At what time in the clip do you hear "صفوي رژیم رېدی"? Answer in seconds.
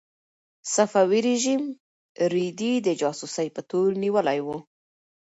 0.73-2.73